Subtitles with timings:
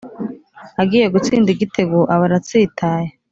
[0.81, 3.09] agiye gutsinda igitego aba aratsitaye.